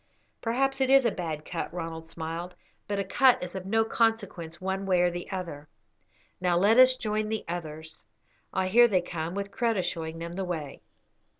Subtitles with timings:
[0.41, 2.55] "Perhaps it is a bad cut," Ronald smiled,
[2.87, 5.67] "but a cut is of no consequence one way or the other.
[6.41, 8.01] Now let us join the others.
[8.51, 10.81] Ah, here they come, with Kreta showing them the way."